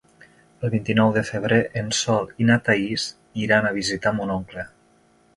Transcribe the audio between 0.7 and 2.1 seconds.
vint-i-nou de febrer en